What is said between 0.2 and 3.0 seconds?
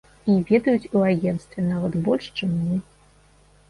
І ведаюць у агенцтве нават больш, чым мы.